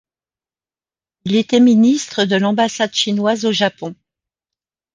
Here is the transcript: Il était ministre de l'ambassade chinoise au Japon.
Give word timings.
Il 1.25 1.35
était 1.35 1.59
ministre 1.59 2.25
de 2.25 2.35
l'ambassade 2.35 2.91
chinoise 2.91 3.45
au 3.45 3.51
Japon. 3.51 3.93